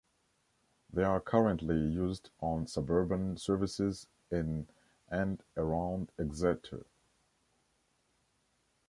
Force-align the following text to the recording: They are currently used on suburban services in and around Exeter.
They 0.91 1.03
are 1.03 1.21
currently 1.21 1.75
used 1.77 2.31
on 2.39 2.65
suburban 2.65 3.37
services 3.37 4.07
in 4.31 4.67
and 5.09 5.43
around 5.55 6.11
Exeter. 6.17 6.87